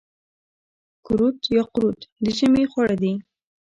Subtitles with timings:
[1.05, 3.13] کورت یا قروت د ژمي خواړه دي.